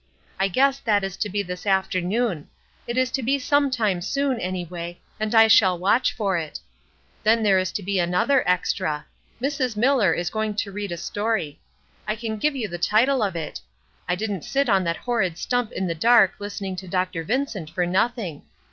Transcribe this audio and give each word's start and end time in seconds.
I 0.39 0.47
guess 0.47 0.79
that 0.79 1.03
is 1.03 1.15
to 1.17 1.29
be 1.29 1.43
this 1.43 1.67
afternoon; 1.67 2.47
it 2.87 2.97
is 2.97 3.11
to 3.11 3.21
be 3.21 3.37
some 3.37 3.69
time 3.69 4.01
soon, 4.01 4.39
anyway, 4.39 4.99
and 5.19 5.35
I 5.35 5.47
shall 5.47 5.77
watch 5.77 6.11
for 6.11 6.39
it. 6.39 6.59
Then 7.21 7.43
there 7.43 7.59
is 7.59 7.71
to 7.73 7.83
be 7.83 7.99
another 7.99 8.43
extra. 8.49 9.05
Mrs. 9.39 9.77
Miller 9.77 10.11
is 10.11 10.31
going 10.31 10.55
to 10.55 10.71
read 10.71 10.91
a 10.91 10.97
story. 10.97 11.59
I 12.07 12.15
can 12.15 12.37
give 12.37 12.55
you 12.55 12.67
the 12.67 12.79
title 12.79 13.21
of 13.21 13.35
it. 13.35 13.61
I 14.09 14.15
didn't 14.15 14.43
sit 14.43 14.69
on 14.69 14.83
that 14.85 14.97
horrid 14.97 15.37
stump 15.37 15.71
in 15.71 15.85
the 15.85 15.93
dark 15.93 16.33
listening 16.39 16.75
to 16.77 16.87
Dr. 16.87 17.21
Vincent 17.23 17.69
for 17.69 17.85
nothing. 17.85 18.41